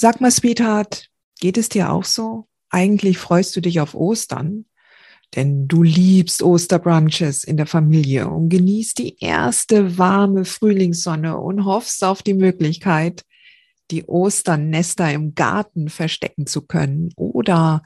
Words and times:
Sag 0.00 0.20
mal, 0.20 0.30
Sweetheart, 0.30 1.08
geht 1.40 1.58
es 1.58 1.68
dir 1.68 1.90
auch 1.90 2.04
so? 2.04 2.46
Eigentlich 2.70 3.18
freust 3.18 3.56
du 3.56 3.60
dich 3.60 3.80
auf 3.80 3.96
Ostern, 3.96 4.66
denn 5.34 5.66
du 5.66 5.82
liebst 5.82 6.40
Osterbrunches 6.40 7.42
in 7.42 7.56
der 7.56 7.66
Familie 7.66 8.28
und 8.28 8.48
genießt 8.48 8.96
die 8.96 9.18
erste 9.18 9.98
warme 9.98 10.44
Frühlingssonne 10.44 11.36
und 11.36 11.64
hoffst 11.64 12.04
auf 12.04 12.22
die 12.22 12.34
Möglichkeit, 12.34 13.24
die 13.90 14.06
Osternester 14.06 15.12
im 15.12 15.34
Garten 15.34 15.88
verstecken 15.88 16.46
zu 16.46 16.64
können 16.64 17.12
oder 17.16 17.82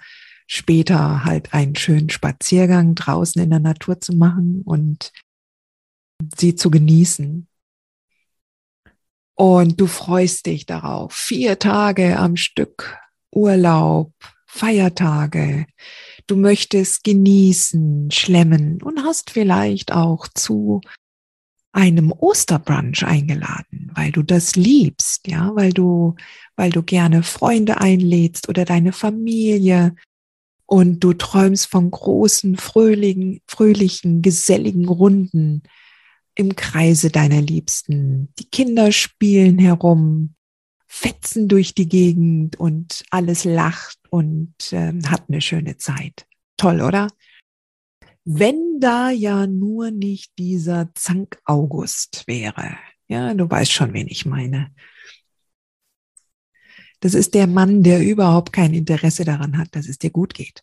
später 0.46 1.24
halt 1.24 1.54
einen 1.54 1.76
schönen 1.76 2.10
Spaziergang 2.10 2.94
draußen 2.94 3.40
in 3.40 3.48
der 3.48 3.60
Natur 3.60 4.02
zu 4.02 4.12
machen 4.12 4.60
und 4.66 5.12
sie 6.36 6.56
zu 6.56 6.70
genießen. 6.70 7.48
Und 9.34 9.80
du 9.80 9.86
freust 9.86 10.46
dich 10.46 10.66
darauf. 10.66 11.14
Vier 11.14 11.58
Tage 11.58 12.18
am 12.18 12.36
Stück 12.36 12.98
Urlaub, 13.30 14.12
Feiertage. 14.46 15.66
Du 16.26 16.36
möchtest 16.36 17.04
genießen, 17.04 18.10
schlemmen 18.10 18.82
und 18.82 19.02
hast 19.02 19.30
vielleicht 19.30 19.92
auch 19.92 20.28
zu 20.28 20.80
einem 21.72 22.12
Osterbrunch 22.12 23.04
eingeladen, 23.04 23.90
weil 23.94 24.12
du 24.12 24.22
das 24.22 24.56
liebst, 24.56 25.26
ja, 25.26 25.50
weil 25.54 25.72
du, 25.72 26.14
weil 26.54 26.70
du 26.70 26.82
gerne 26.82 27.22
Freunde 27.22 27.80
einlädst 27.80 28.50
oder 28.50 28.66
deine 28.66 28.92
Familie 28.92 29.94
und 30.66 31.00
du 31.00 31.14
träumst 31.14 31.66
von 31.66 31.90
großen, 31.90 32.56
fröhlichen, 32.56 33.40
fröhlichen, 33.46 34.20
geselligen 34.20 34.86
Runden 34.86 35.62
im 36.34 36.56
Kreise 36.56 37.10
deiner 37.10 37.40
Liebsten. 37.40 38.32
Die 38.38 38.48
Kinder 38.48 38.92
spielen 38.92 39.58
herum, 39.58 40.34
fetzen 40.86 41.48
durch 41.48 41.74
die 41.74 41.88
Gegend 41.88 42.58
und 42.58 43.04
alles 43.10 43.44
lacht 43.44 43.98
und 44.10 44.54
äh, 44.72 44.92
hat 45.06 45.24
eine 45.28 45.40
schöne 45.40 45.76
Zeit. 45.76 46.26
Toll, 46.56 46.80
oder? 46.80 47.08
Wenn 48.24 48.78
da 48.78 49.10
ja 49.10 49.46
nur 49.46 49.90
nicht 49.90 50.32
dieser 50.38 50.90
Zank 50.94 51.40
August 51.44 52.24
wäre. 52.26 52.76
Ja, 53.08 53.34
du 53.34 53.50
weißt 53.50 53.72
schon, 53.72 53.92
wen 53.92 54.06
ich 54.06 54.26
meine. 54.26 54.70
Das 57.00 57.14
ist 57.14 57.34
der 57.34 57.48
Mann, 57.48 57.82
der 57.82 58.00
überhaupt 58.00 58.52
kein 58.52 58.74
Interesse 58.74 59.24
daran 59.24 59.58
hat, 59.58 59.74
dass 59.74 59.88
es 59.88 59.98
dir 59.98 60.10
gut 60.10 60.34
geht 60.34 60.62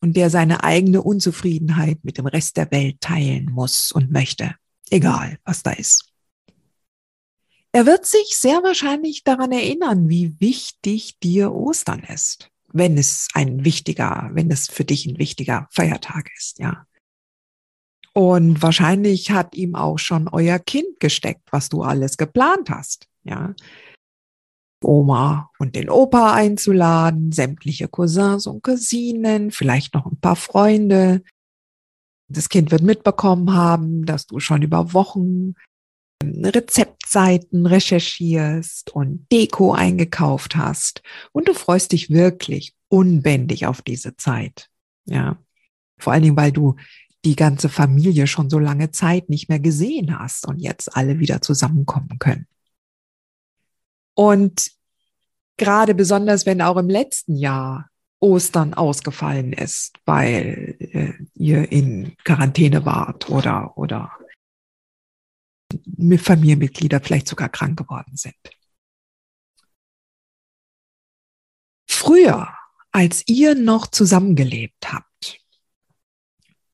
und 0.00 0.16
der 0.16 0.30
seine 0.30 0.64
eigene 0.64 1.02
Unzufriedenheit 1.02 1.98
mit 2.02 2.18
dem 2.18 2.26
Rest 2.26 2.56
der 2.56 2.70
Welt 2.70 3.00
teilen 3.00 3.50
muss 3.52 3.92
und 3.92 4.10
möchte 4.10 4.56
egal 4.90 5.38
was 5.44 5.62
da 5.62 5.72
ist. 5.72 6.12
Er 7.72 7.84
wird 7.84 8.06
sich 8.06 8.38
sehr 8.38 8.62
wahrscheinlich 8.62 9.22
daran 9.22 9.52
erinnern, 9.52 10.08
wie 10.08 10.40
wichtig 10.40 11.18
dir 11.18 11.52
Ostern 11.52 12.00
ist, 12.04 12.50
wenn 12.72 12.96
es 12.96 13.28
ein 13.34 13.64
wichtiger, 13.64 14.30
wenn 14.32 14.50
es 14.50 14.68
für 14.68 14.84
dich 14.84 15.04
ein 15.04 15.18
wichtiger 15.18 15.68
Feiertag 15.70 16.30
ist, 16.36 16.58
ja. 16.58 16.86
Und 18.14 18.62
wahrscheinlich 18.62 19.30
hat 19.30 19.54
ihm 19.54 19.74
auch 19.74 19.98
schon 19.98 20.26
euer 20.28 20.58
Kind 20.58 21.00
gesteckt, 21.00 21.42
was 21.50 21.68
du 21.68 21.82
alles 21.82 22.16
geplant 22.16 22.70
hast, 22.70 23.08
ja. 23.24 23.54
Oma 24.82 25.50
und 25.58 25.76
den 25.76 25.90
Opa 25.90 26.32
einzuladen, 26.32 27.32
sämtliche 27.32 27.88
Cousins 27.88 28.46
und 28.46 28.62
Cousinen, 28.62 29.50
vielleicht 29.50 29.92
noch 29.92 30.06
ein 30.06 30.18
paar 30.18 30.36
Freunde, 30.36 31.22
das 32.28 32.48
Kind 32.48 32.70
wird 32.70 32.82
mitbekommen 32.82 33.54
haben, 33.54 34.04
dass 34.04 34.26
du 34.26 34.40
schon 34.40 34.62
über 34.62 34.92
Wochen 34.92 35.54
Rezeptseiten 36.22 37.66
recherchierst 37.66 38.90
und 38.90 39.26
Deko 39.30 39.72
eingekauft 39.74 40.56
hast 40.56 41.02
und 41.32 41.46
du 41.48 41.54
freust 41.54 41.92
dich 41.92 42.10
wirklich 42.10 42.74
unbändig 42.88 43.66
auf 43.66 43.82
diese 43.82 44.16
Zeit. 44.16 44.68
Ja. 45.04 45.38
Vor 45.98 46.12
allen 46.12 46.22
Dingen, 46.22 46.36
weil 46.36 46.52
du 46.52 46.76
die 47.24 47.36
ganze 47.36 47.68
Familie 47.68 48.26
schon 48.26 48.50
so 48.50 48.58
lange 48.58 48.90
Zeit 48.92 49.28
nicht 49.28 49.48
mehr 49.48 49.58
gesehen 49.60 50.18
hast 50.18 50.46
und 50.46 50.58
jetzt 50.58 50.96
alle 50.96 51.18
wieder 51.18 51.42
zusammenkommen 51.42 52.18
können. 52.18 52.46
Und 54.14 54.70
gerade 55.56 55.94
besonders, 55.94 56.46
wenn 56.46 56.62
auch 56.62 56.76
im 56.76 56.88
letzten 56.88 57.36
Jahr 57.36 57.90
Ostern 58.20 58.74
ausgefallen 58.74 59.52
ist, 59.52 59.98
weil 60.06 60.76
äh, 60.80 61.12
ihr 61.34 61.70
in 61.70 62.16
Quarantäne 62.24 62.84
wart 62.86 63.28
oder, 63.28 63.76
oder 63.76 64.12
mit 65.84 66.20
Familienmitglieder 66.20 67.00
vielleicht 67.00 67.28
sogar 67.28 67.48
krank 67.48 67.78
geworden 67.78 68.16
sind. 68.16 68.34
Früher, 71.88 72.48
als 72.90 73.22
ihr 73.26 73.54
noch 73.54 73.86
zusammengelebt 73.88 74.92
habt, 74.92 75.40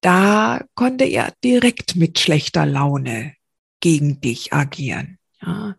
da 0.01 0.65
konnte 0.75 1.05
er 1.05 1.33
direkt 1.43 1.97
mit 1.97 2.19
schlechter 2.19 2.67
Laune 2.67 3.35
gegen 3.81 4.21
dich 4.21 4.53
agieren. 4.53 5.19
Ja. 5.41 5.77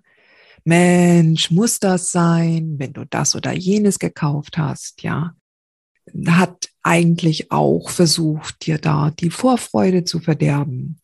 Mensch, 0.66 1.52
muss 1.52 1.80
das 1.80 2.12
sein, 2.12 2.76
wenn 2.80 2.94
du 2.94 3.06
das 3.06 3.36
oder 3.36 3.54
jenes 3.54 4.00
gekauft 4.00 4.58
hast, 4.58 5.04
ja 5.04 5.36
hat 6.28 6.70
eigentlich 6.82 7.52
auch 7.52 7.90
versucht, 7.90 8.66
dir 8.66 8.78
da 8.78 9.12
die 9.12 9.30
Vorfreude 9.30 10.04
zu 10.04 10.20
verderben. 10.20 11.00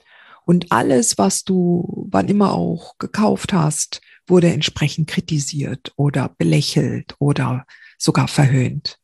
Und 0.45 0.71
alles, 0.71 1.17
was 1.17 1.43
du 1.43 2.07
wann 2.09 2.27
immer 2.27 2.53
auch 2.53 2.97
gekauft 2.97 3.53
hast, 3.53 4.01
wurde 4.27 4.51
entsprechend 4.51 5.09
kritisiert 5.09 5.93
oder 5.95 6.33
belächelt 6.37 7.15
oder 7.19 7.65
sogar 7.97 8.27
verhöhnt. 8.27 8.99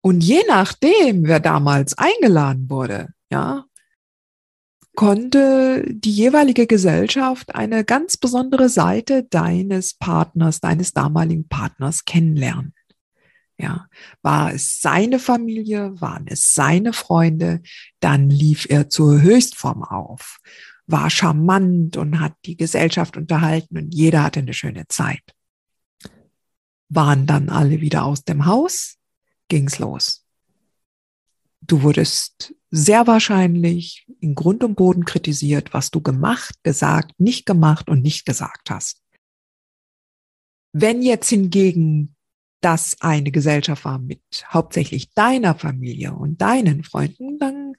Und 0.00 0.22
je 0.22 0.42
nachdem, 0.46 1.24
wer 1.24 1.40
damals 1.40 1.96
eingeladen 1.96 2.68
wurde, 2.68 3.08
ja, 3.30 3.64
konnte 4.94 5.84
die 5.88 6.12
jeweilige 6.12 6.66
Gesellschaft 6.66 7.54
eine 7.54 7.84
ganz 7.84 8.16
besondere 8.16 8.68
Seite 8.68 9.24
deines 9.24 9.94
Partners, 9.94 10.60
deines 10.60 10.92
damaligen 10.92 11.48
Partners 11.48 12.04
kennenlernen. 12.04 12.73
War 14.24 14.54
es 14.54 14.80
seine 14.80 15.18
Familie, 15.18 16.00
waren 16.00 16.26
es 16.28 16.54
seine 16.54 16.94
Freunde, 16.94 17.60
dann 18.00 18.30
lief 18.30 18.66
er 18.70 18.88
zur 18.88 19.20
Höchstform 19.20 19.84
auf, 19.84 20.38
war 20.86 21.10
charmant 21.10 21.98
und 21.98 22.20
hat 22.20 22.32
die 22.46 22.56
Gesellschaft 22.56 23.18
unterhalten 23.18 23.76
und 23.76 23.94
jeder 23.94 24.22
hatte 24.22 24.40
eine 24.40 24.54
schöne 24.54 24.88
Zeit. 24.88 25.20
Waren 26.88 27.26
dann 27.26 27.50
alle 27.50 27.82
wieder 27.82 28.06
aus 28.06 28.24
dem 28.24 28.46
Haus, 28.46 28.96
ging's 29.48 29.78
los. 29.78 30.24
Du 31.60 31.82
wurdest 31.82 32.54
sehr 32.70 33.06
wahrscheinlich 33.06 34.06
in 34.20 34.34
Grund 34.34 34.64
und 34.64 34.74
Boden 34.74 35.04
kritisiert, 35.04 35.74
was 35.74 35.90
du 35.90 36.00
gemacht, 36.00 36.54
gesagt, 36.62 37.12
nicht 37.20 37.44
gemacht 37.44 37.90
und 37.90 38.00
nicht 38.00 38.24
gesagt 38.24 38.70
hast. 38.70 39.02
Wenn 40.72 41.02
jetzt 41.02 41.28
hingegen 41.28 42.16
das 42.64 42.96
eine 43.00 43.30
Gesellschaft 43.30 43.84
war 43.84 43.98
mit 43.98 44.22
hauptsächlich 44.48 45.12
deiner 45.12 45.54
Familie 45.54 46.14
und 46.14 46.40
deinen 46.40 46.82
Freunden, 46.82 47.38
dann 47.38 47.74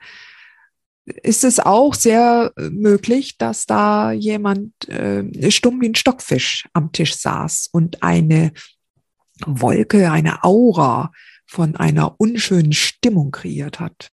ist 1.05 1.43
es 1.43 1.59
auch 1.59 1.93
sehr 1.93 2.51
äh, 2.57 2.69
möglich, 2.69 3.37
dass 3.37 3.65
da 3.65 4.11
jemand 4.11 4.87
äh, 4.89 5.51
stumm 5.51 5.81
wie 5.81 5.89
ein 5.89 5.95
Stockfisch 5.95 6.67
am 6.73 6.91
Tisch 6.91 7.15
saß 7.15 7.69
und 7.71 8.03
eine 8.03 8.53
Wolke, 9.45 10.11
eine 10.11 10.43
Aura 10.43 11.11
von 11.45 11.75
einer 11.75 12.19
unschönen 12.19 12.73
Stimmung 12.73 13.31
kreiert 13.31 13.79
hat. 13.79 14.09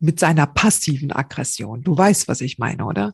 Mit 0.00 0.20
seiner 0.20 0.46
passiven 0.46 1.12
Aggression. 1.12 1.82
Du 1.82 1.96
weißt, 1.96 2.28
was 2.28 2.40
ich 2.40 2.58
meine, 2.58 2.84
oder? 2.84 3.12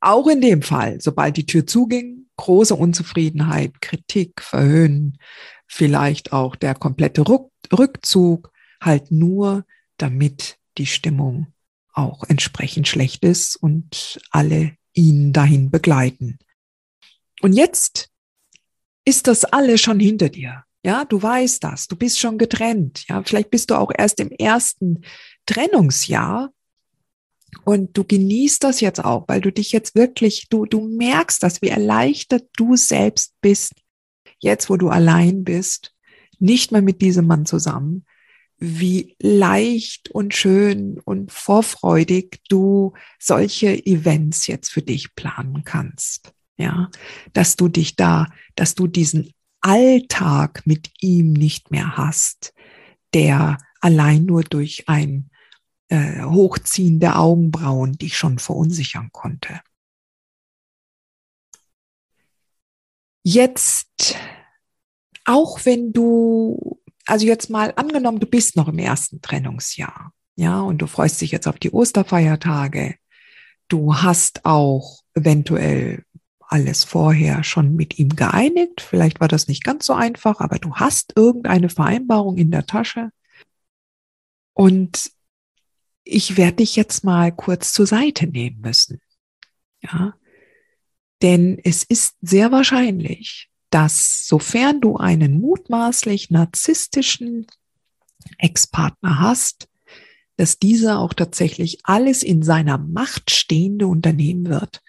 Auch 0.00 0.28
in 0.28 0.40
dem 0.40 0.62
Fall, 0.62 1.00
sobald 1.00 1.36
die 1.36 1.46
Tür 1.46 1.66
zuging, 1.66 2.25
große 2.36 2.74
Unzufriedenheit, 2.74 3.80
Kritik, 3.80 4.42
Verhöhnen, 4.42 5.18
vielleicht 5.66 6.32
auch 6.32 6.56
der 6.56 6.74
komplette 6.74 7.24
Rückzug, 7.26 8.52
halt 8.80 9.10
nur, 9.10 9.64
damit 9.96 10.58
die 10.78 10.86
Stimmung 10.86 11.52
auch 11.92 12.24
entsprechend 12.24 12.88
schlecht 12.88 13.24
ist 13.24 13.56
und 13.56 14.20
alle 14.30 14.76
ihn 14.92 15.32
dahin 15.32 15.70
begleiten. 15.70 16.38
Und 17.40 17.52
jetzt 17.52 18.10
ist 19.04 19.26
das 19.26 19.44
alles 19.44 19.80
schon 19.80 20.00
hinter 20.00 20.28
dir. 20.28 20.64
Ja, 20.84 21.04
du 21.04 21.20
weißt 21.20 21.64
das, 21.64 21.88
du 21.88 21.96
bist 21.96 22.18
schon 22.18 22.38
getrennt. 22.38 23.08
Ja, 23.08 23.22
vielleicht 23.24 23.50
bist 23.50 23.70
du 23.70 23.74
auch 23.74 23.90
erst 23.96 24.20
im 24.20 24.30
ersten 24.30 25.02
Trennungsjahr 25.46 26.50
und 27.64 27.96
du 27.96 28.04
genießt 28.04 28.62
das 28.62 28.80
jetzt 28.80 29.04
auch, 29.04 29.24
weil 29.28 29.40
du 29.40 29.52
dich 29.52 29.72
jetzt 29.72 29.94
wirklich, 29.94 30.48
du, 30.48 30.66
du 30.66 30.86
merkst 30.86 31.42
das, 31.42 31.62
wie 31.62 31.68
erleichtert 31.68 32.48
du 32.56 32.76
selbst 32.76 33.34
bist, 33.40 33.74
jetzt 34.38 34.70
wo 34.70 34.76
du 34.76 34.88
allein 34.88 35.44
bist, 35.44 35.94
nicht 36.38 36.72
mehr 36.72 36.82
mit 36.82 37.00
diesem 37.00 37.26
Mann 37.26 37.46
zusammen, 37.46 38.04
wie 38.58 39.16
leicht 39.20 40.10
und 40.10 40.34
schön 40.34 40.98
und 41.04 41.30
vorfreudig 41.30 42.40
du 42.48 42.94
solche 43.18 43.84
Events 43.84 44.46
jetzt 44.46 44.70
für 44.70 44.82
dich 44.82 45.14
planen 45.14 45.64
kannst. 45.64 46.32
Ja, 46.58 46.90
dass 47.34 47.56
du 47.56 47.68
dich 47.68 47.96
da, 47.96 48.28
dass 48.54 48.74
du 48.74 48.86
diesen 48.86 49.30
Alltag 49.60 50.62
mit 50.64 50.90
ihm 51.00 51.34
nicht 51.34 51.70
mehr 51.70 51.98
hast, 51.98 52.54
der 53.12 53.58
allein 53.80 54.24
nur 54.24 54.42
durch 54.42 54.88
ein 54.88 55.28
äh, 55.88 56.22
Hochziehen 56.22 57.00
der 57.00 57.18
Augenbrauen 57.18 57.92
dich 57.92 58.16
schon 58.16 58.38
verunsichern 58.38 59.10
konnte. 59.12 59.60
Jetzt, 63.22 64.16
auch 65.24 65.64
wenn 65.64 65.92
du, 65.92 66.80
also 67.06 67.26
jetzt 67.26 67.50
mal 67.50 67.72
angenommen, 67.76 68.20
du 68.20 68.26
bist 68.26 68.56
noch 68.56 68.68
im 68.68 68.78
ersten 68.78 69.20
Trennungsjahr, 69.20 70.12
ja, 70.36 70.60
und 70.60 70.78
du 70.78 70.86
freust 70.86 71.20
dich 71.20 71.32
jetzt 71.32 71.48
auf 71.48 71.58
die 71.58 71.72
Osterfeiertage, 71.72 72.96
du 73.68 73.96
hast 73.96 74.44
auch 74.44 75.02
eventuell 75.14 76.04
alles 76.48 76.84
vorher 76.84 77.42
schon 77.42 77.74
mit 77.74 77.98
ihm 77.98 78.10
geeinigt. 78.10 78.80
Vielleicht 78.80 79.20
war 79.20 79.28
das 79.28 79.48
nicht 79.48 79.64
ganz 79.64 79.86
so 79.86 79.94
einfach, 79.94 80.40
aber 80.40 80.58
du 80.58 80.76
hast 80.76 81.14
irgendeine 81.16 81.68
Vereinbarung 81.68 82.36
in 82.36 82.50
der 82.50 82.66
Tasche. 82.66 83.10
Und 84.52 85.10
ich 86.06 86.36
werde 86.36 86.58
dich 86.58 86.76
jetzt 86.76 87.04
mal 87.04 87.32
kurz 87.32 87.72
zur 87.72 87.86
Seite 87.86 88.26
nehmen 88.26 88.60
müssen. 88.60 89.00
Ja. 89.82 90.14
Denn 91.20 91.58
es 91.62 91.82
ist 91.82 92.14
sehr 92.22 92.52
wahrscheinlich, 92.52 93.50
dass 93.70 94.26
sofern 94.26 94.80
du 94.80 94.96
einen 94.96 95.40
mutmaßlich 95.40 96.30
narzisstischen 96.30 97.46
Ex-Partner 98.38 99.18
hast, 99.18 99.68
dass 100.36 100.58
dieser 100.58 101.00
auch 101.00 101.12
tatsächlich 101.12 101.80
alles 101.84 102.22
in 102.22 102.42
seiner 102.42 102.78
Macht 102.78 103.30
Stehende 103.30 103.88
unternehmen 103.88 104.46
wird, 104.48 104.82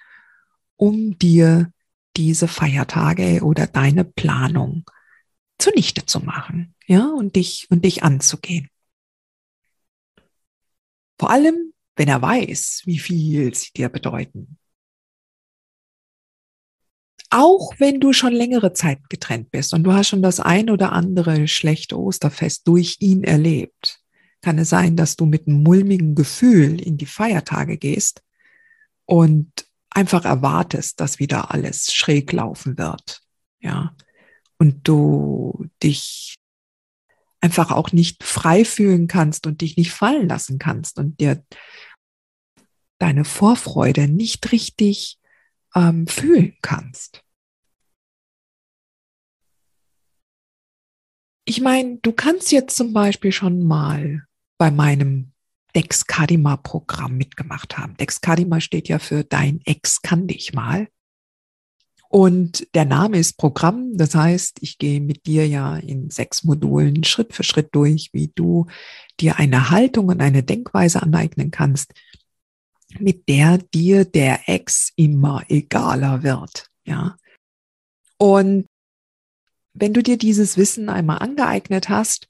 um 0.76 1.18
dir 1.18 1.72
diese 2.16 2.48
Feiertage 2.48 3.42
oder 3.44 3.66
deine 3.66 4.04
Planung 4.04 4.86
zunichte 5.58 6.06
zu 6.06 6.20
machen, 6.20 6.76
ja, 6.86 7.08
und 7.08 7.36
dich, 7.36 7.68
und 7.72 7.86
dich 7.86 8.04
anzugehen. 8.04 8.70
Vor 11.20 11.32
allem, 11.32 11.74
wenn 11.96 12.08
er 12.08 12.22
weiß, 12.22 12.84
wie 12.86 13.00
viel 13.00 13.54
sie 13.54 13.72
dir 13.76 13.90
bedeuten. 13.90 14.58
Auch 17.30 17.74
wenn 17.78 18.00
du 18.00 18.14
schon 18.14 18.32
längere 18.32 18.72
Zeit 18.74 19.10
getrennt 19.10 19.52
bist 19.52 19.74
und 19.74 19.84
du 19.84 19.92
hast 19.92 20.08
schon 20.08 20.22
das 20.22 20.40
ein 20.40 20.70
oder 20.70 20.94
andere 20.94 21.48
schlechte 21.48 22.00
Osterfest 22.00 22.68
durch 22.68 22.98
ihn 23.00 23.24
erlebt, 23.24 24.00
kann 24.42 24.60
es 24.60 24.70
sein, 24.70 24.96
dass 24.96 25.16
du 25.18 25.26
mit 25.26 25.48
einem 25.48 25.64
mulmigen 25.64 26.16
Gefühl 26.16 26.80
in 26.80 26.98
die 26.98 27.06
Feiertage 27.06 27.78
gehst 27.78 28.22
und 29.06 29.52
einfach 29.90 30.24
erwartest, 30.24 31.00
dass 31.02 31.20
wieder 31.20 31.52
alles 31.52 31.94
schräg 31.94 32.32
laufen 32.32 32.78
wird. 32.78 33.22
Ja. 33.60 33.96
Und 34.58 34.88
du 34.88 35.66
dich 35.84 36.36
einfach 37.42 37.72
auch 37.72 37.92
nicht 37.92 38.24
frei 38.24 38.66
fühlen 38.66 39.08
kannst 39.08 39.48
und 39.48 39.62
dich 39.62 39.78
nicht 39.78 39.92
fallen 39.92 40.28
lassen 40.28 40.60
kannst 40.60 40.98
und 41.00 41.20
dir 41.20 41.44
deine 43.00 43.26
Vorfreude 43.26 44.08
nicht 44.08 44.52
richtig 44.52 45.20
ähm, 45.76 46.08
fühlen 46.08 46.58
kannst. 46.62 47.24
Ich 51.46 51.62
meine, 51.62 51.98
du 52.02 52.12
kannst 52.12 52.52
jetzt 52.52 52.76
zum 52.76 52.92
Beispiel 52.92 53.32
schon 53.32 53.64
mal 53.64 54.28
bei 54.58 54.72
meinem 54.72 55.32
Dexkadima-Programm 55.76 57.16
mitgemacht 57.16 57.78
haben. 57.78 57.96
Dexkadima 57.98 58.60
steht 58.60 58.90
ja 58.90 59.00
für 59.00 59.24
Dein 59.24 59.62
Ex 59.64 60.02
kann 60.02 60.28
dich 60.28 60.54
mal. 60.54 60.90
Und 62.10 62.68
der 62.74 62.86
Name 62.86 63.18
ist 63.18 63.38
Programm. 63.38 63.98
Das 63.98 64.16
heißt, 64.16 64.60
ich 64.62 64.78
gehe 64.78 65.02
mit 65.02 65.26
dir 65.26 65.48
ja 65.48 65.78
in 65.78 66.10
sechs 66.10 66.44
Modulen 66.44 67.04
Schritt 67.04 67.34
für 67.34 67.44
Schritt 67.44 67.70
durch, 67.74 68.10
wie 68.14 68.32
du 68.34 68.68
dir 69.20 69.38
eine 69.38 69.72
Haltung 69.72 70.08
und 70.08 70.22
eine 70.22 70.44
Denkweise 70.44 71.02
aneignen 71.02 71.52
kannst, 71.52 71.94
mit 73.00 73.28
der 73.28 73.58
dir 73.58 74.06
der 74.06 74.48
Ex 74.48 74.94
immer 74.96 75.44
egaler 75.50 76.24
wird. 76.24 76.70
Ja. 76.86 77.18
Und 78.18 78.68
wenn 79.74 79.94
du 79.94 80.02
dir 80.02 80.18
dieses 80.18 80.58
Wissen 80.58 80.90
einmal 80.90 81.20
angeeignet 81.20 81.90
hast, 81.90 82.30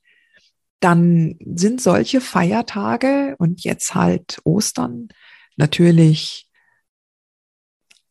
dann 0.79 1.37
sind 1.39 1.81
solche 1.81 2.21
Feiertage 2.21 3.35
und 3.39 3.63
jetzt 3.63 3.95
halt 3.95 4.39
Ostern 4.43 5.07
natürlich 5.55 6.46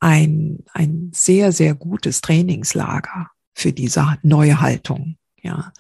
ein, 0.00 0.64
ein 0.72 1.10
sehr, 1.14 1.52
sehr 1.52 1.74
gutes 1.74 2.20
Trainingslager 2.20 3.30
für 3.54 3.72
diese 3.72 4.18
neue 4.22 4.60
Haltung. 4.60 5.16
Ja. 5.42 5.72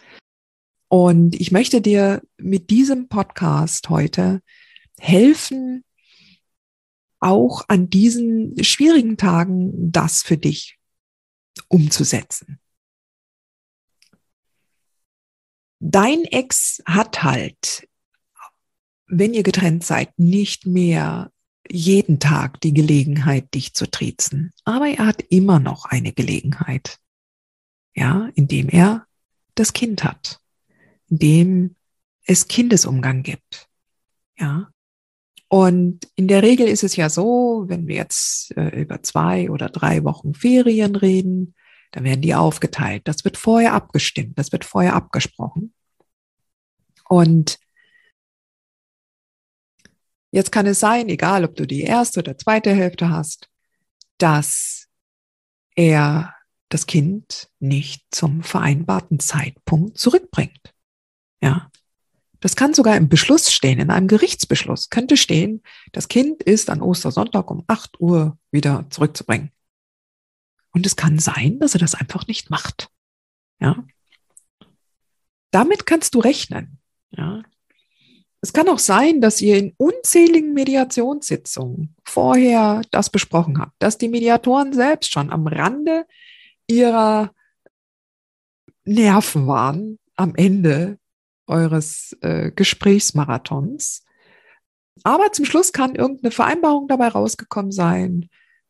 Und 0.88 1.34
ich 1.34 1.52
möchte 1.52 1.80
dir 1.80 2.22
mit 2.38 2.70
diesem 2.70 3.08
Podcast 3.08 3.88
heute 3.88 4.40
helfen, 4.98 5.84
auch 7.18 7.64
an 7.68 7.90
diesen 7.90 8.62
schwierigen 8.62 9.16
Tagen 9.16 9.92
das 9.92 10.22
für 10.22 10.36
dich 10.36 10.78
umzusetzen. 11.68 12.60
dein 15.80 16.24
Ex 16.24 16.82
hat 16.86 17.22
halt, 17.22 17.88
wenn 19.06 19.34
ihr 19.34 19.42
getrennt 19.42 19.84
seid, 19.84 20.18
nicht 20.18 20.66
mehr 20.66 21.30
jeden 21.70 22.20
Tag 22.20 22.60
die 22.60 22.72
Gelegenheit, 22.72 23.54
dich 23.54 23.74
zu 23.74 23.90
triezen. 23.90 24.52
Aber 24.64 24.88
er 24.88 25.06
hat 25.06 25.22
immer 25.28 25.58
noch 25.58 25.84
eine 25.86 26.12
Gelegenheit. 26.12 26.98
Ja, 27.94 28.28
indem 28.34 28.68
er 28.68 29.06
das 29.54 29.72
Kind 29.72 30.04
hat, 30.04 30.40
indem 31.08 31.76
es 32.24 32.48
Kindesumgang 32.48 33.22
gibt. 33.22 33.68
Ja. 34.38 34.68
Und 35.48 36.08
in 36.16 36.28
der 36.28 36.42
Regel 36.42 36.66
ist 36.66 36.82
es 36.82 36.96
ja 36.96 37.08
so, 37.08 37.64
wenn 37.68 37.86
wir 37.86 37.96
jetzt 37.96 38.54
äh, 38.56 38.80
über 38.80 39.02
zwei 39.02 39.48
oder 39.50 39.68
drei 39.68 40.04
Wochen 40.04 40.34
Ferien 40.34 40.96
reden, 40.96 41.54
dann 41.92 42.04
werden 42.04 42.20
die 42.20 42.34
aufgeteilt. 42.34 43.02
Das 43.06 43.24
wird 43.24 43.36
vorher 43.36 43.72
abgestimmt, 43.72 44.38
das 44.38 44.52
wird 44.52 44.64
vorher 44.64 44.94
abgesprochen. 44.94 45.72
Und 47.08 47.58
jetzt 50.30 50.52
kann 50.52 50.66
es 50.66 50.80
sein, 50.80 51.08
egal 51.08 51.44
ob 51.44 51.56
du 51.56 51.66
die 51.66 51.82
erste 51.82 52.20
oder 52.20 52.38
zweite 52.38 52.74
Hälfte 52.74 53.10
hast, 53.10 53.48
dass 54.18 54.88
er 55.74 56.34
das 56.68 56.86
Kind 56.86 57.48
nicht 57.60 58.04
zum 58.10 58.42
vereinbarten 58.42 59.20
Zeitpunkt 59.20 59.98
zurückbringt. 59.98 60.74
Ja. 61.40 61.70
Das 62.40 62.56
kann 62.56 62.74
sogar 62.74 62.96
im 62.96 63.08
Beschluss 63.08 63.52
stehen, 63.52 63.78
in 63.78 63.90
einem 63.90 64.08
Gerichtsbeschluss 64.08 64.90
könnte 64.90 65.16
stehen, 65.16 65.62
das 65.92 66.08
Kind 66.08 66.42
ist 66.42 66.70
an 66.70 66.82
Ostersonntag 66.82 67.50
um 67.50 67.64
8 67.66 68.00
Uhr 68.00 68.38
wieder 68.50 68.86
zurückzubringen. 68.90 69.50
Und 70.72 70.86
es 70.86 70.96
kann 70.96 71.18
sein, 71.18 71.58
dass 71.58 71.74
er 71.74 71.80
das 71.80 71.94
einfach 71.94 72.26
nicht 72.26 72.50
macht. 72.50 72.90
Ja. 73.60 73.84
Damit 75.50 75.86
kannst 75.86 76.14
du 76.14 76.18
rechnen. 76.20 76.78
Ja. 77.10 77.42
Es 78.40 78.52
kann 78.52 78.68
auch 78.68 78.78
sein, 78.78 79.20
dass 79.20 79.40
ihr 79.40 79.56
in 79.56 79.74
unzähligen 79.76 80.52
Mediationssitzungen 80.52 81.94
vorher 82.04 82.82
das 82.90 83.10
besprochen 83.10 83.58
habt, 83.58 83.72
dass 83.78 83.98
die 83.98 84.08
Mediatoren 84.08 84.72
selbst 84.72 85.10
schon 85.10 85.32
am 85.32 85.46
Rande 85.46 86.06
ihrer 86.68 87.32
Nerven 88.84 89.46
waren 89.46 89.98
am 90.16 90.34
Ende 90.34 90.98
eures 91.46 92.16
äh, 92.20 92.50
Gesprächsmarathons. 92.50 94.04
Aber 95.02 95.32
zum 95.32 95.44
Schluss 95.44 95.72
kann 95.72 95.94
irgendeine 95.94 96.30
Vereinbarung 96.30 96.88
dabei 96.88 97.08
rausgekommen 97.08 97.70
sein, 97.70 98.28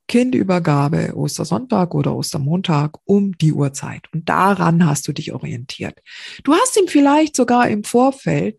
Kindübergabe, 0.09 1.17
Ostersonntag 1.17 1.95
oder 1.95 2.15
Ostermontag 2.15 2.99
um 3.05 3.37
die 3.39 3.53
Uhrzeit. 3.53 4.03
Und 4.13 4.29
daran 4.29 4.87
hast 4.87 5.09
du 5.09 5.13
dich 5.13 5.33
orientiert. 5.33 6.01
Du 6.45 6.55
hast 6.55 6.77
ihm 6.77 6.89
vielleicht 6.89 7.35
sogar 7.35 7.69
im 7.69 7.83
Vorfeld 7.85 8.59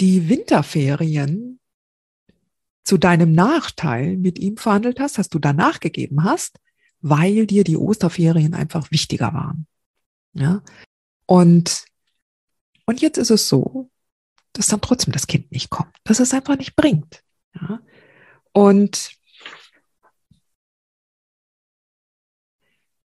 die 0.00 0.28
Winterferien 0.28 1.60
zu 2.84 2.98
deinem 2.98 3.32
Nachteil 3.32 4.16
mit 4.16 4.38
ihm 4.38 4.56
verhandelt 4.56 5.00
hast, 5.00 5.18
dass 5.18 5.28
du 5.28 5.38
danach 5.38 5.80
gegeben 5.80 6.24
hast, 6.24 6.60
weil 7.00 7.46
dir 7.46 7.64
die 7.64 7.76
Osterferien 7.76 8.54
einfach 8.54 8.90
wichtiger 8.90 9.34
waren. 9.34 9.66
Ja. 10.34 10.62
Und, 11.26 11.84
und 12.84 13.00
jetzt 13.00 13.18
ist 13.18 13.30
es 13.30 13.48
so, 13.48 13.90
dass 14.52 14.68
dann 14.68 14.80
trotzdem 14.80 15.12
das 15.12 15.26
Kind 15.26 15.50
nicht 15.50 15.70
kommt, 15.70 15.94
dass 16.04 16.20
es 16.20 16.32
einfach 16.32 16.56
nicht 16.56 16.76
bringt. 16.76 17.22
Ja. 17.54 17.80
Und 18.52 19.16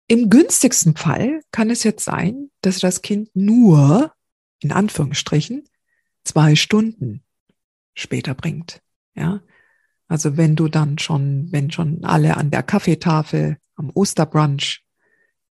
im 0.06 0.30
günstigsten 0.30 0.96
Fall 0.96 1.40
kann 1.50 1.70
es 1.70 1.82
jetzt 1.82 2.04
sein, 2.04 2.50
dass 2.60 2.78
das 2.78 3.02
Kind 3.02 3.34
nur, 3.34 4.14
in 4.60 4.70
Anführungsstrichen, 4.70 5.68
zwei 6.24 6.54
Stunden 6.56 7.22
später 7.94 8.34
bringt. 8.34 8.80
Ja. 9.14 9.42
Also 10.08 10.36
wenn 10.36 10.56
du 10.56 10.68
dann 10.68 10.98
schon, 10.98 11.50
wenn 11.52 11.70
schon 11.70 12.04
alle 12.04 12.36
an 12.36 12.50
der 12.50 12.62
Kaffeetafel 12.62 13.58
am 13.76 13.90
Osterbrunch 13.94 14.84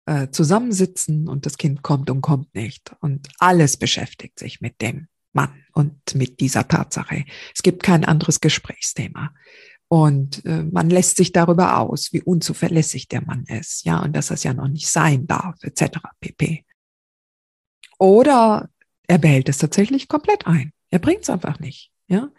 äh, 0.07 0.31
zusammensitzen 0.31 1.29
und 1.29 1.47
das 1.47 1.59
Kind 1.59 1.83
kommt 1.83 2.11
und 2.11 2.23
kommt 2.23 2.55
nicht 2.55 2.95
und 3.01 3.29
alles 3.39 3.77
beschäftigt 3.77 4.39
sich 4.39 4.61
mit 4.61 4.81
dem 4.81 5.09
Mann 5.33 5.65
und 5.73 6.15
mit 6.15 6.41
dieser 6.41 6.67
Tatsache. 6.67 7.25
Es 7.55 7.63
gibt 7.63 7.83
kein 7.83 8.05
anderes 8.05 8.41
Gesprächsthema. 8.41 9.35
Und 9.91 10.45
äh, 10.45 10.65
man 10.65 10.91
lässt 10.91 11.17
sich 11.17 11.33
darüber 11.33 11.79
aus, 11.79 12.13
wie 12.13 12.23
unzuverlässig 12.23 13.09
der 13.09 13.23
Mann 13.23 13.45
ist, 13.45 13.85
ja, 13.87 14.01
und 14.01 14.15
dass 14.15 14.27
das 14.27 14.45
ja 14.45 14.53
noch 14.53 14.69
nicht 14.69 14.89
sein 14.89 15.27
darf, 15.27 15.57
etc. 15.63 15.99
pp. 16.21 16.65
Oder 17.99 18.69
er 19.09 19.19
behält 19.19 19.49
es 19.49 19.59
tatsächlich 19.59 20.07
komplett 20.07 20.47
ein. 20.47 20.73
Er 20.91 21.00
bringt 21.00 21.23
es 21.23 21.31
einfach 21.31 21.59
nicht, 21.59 21.91
ja. 22.07 22.31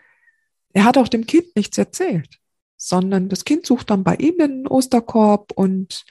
Er 0.71 0.83
hat 0.85 0.97
auch 0.97 1.07
dem 1.07 1.25
Kind 1.25 1.55
nichts 1.55 1.77
erzählt, 1.77 2.39
sondern 2.77 3.27
das 3.27 3.43
Kind 3.43 3.65
sucht 3.65 3.89
dann 3.89 4.03
bei 4.03 4.15
ihm 4.15 4.37
den 4.37 4.67
Osterkorb 4.67 5.51
und 5.53 6.05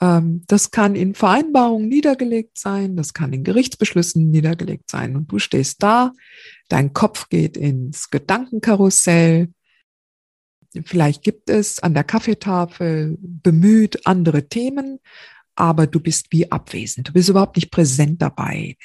ähm, 0.00 0.42
das 0.48 0.72
kann 0.72 0.96
in 0.96 1.14
Vereinbarungen 1.14 1.88
niedergelegt 1.88 2.58
sein, 2.58 2.96
das 2.96 3.14
kann 3.14 3.32
in 3.32 3.44
Gerichtsbeschlüssen 3.44 4.28
niedergelegt 4.30 4.90
sein 4.90 5.16
und 5.16 5.30
du 5.30 5.38
stehst 5.38 5.82
da, 5.82 6.12
dein 6.68 6.92
Kopf 6.92 7.28
geht 7.28 7.56
ins 7.56 8.10
Gedankenkarussell, 8.10 9.48
Vielleicht 10.84 11.22
gibt 11.22 11.50
es 11.50 11.80
an 11.80 11.94
der 11.94 12.04
Kaffeetafel 12.04 13.18
bemüht 13.20 14.06
andere 14.06 14.48
Themen, 14.48 15.00
aber 15.54 15.86
du 15.86 16.00
bist 16.00 16.28
wie 16.30 16.50
abwesend. 16.50 17.08
Du 17.08 17.12
bist 17.12 17.28
überhaupt 17.28 17.56
nicht 17.56 17.70
präsent 17.70 18.22
dabei. 18.22 18.76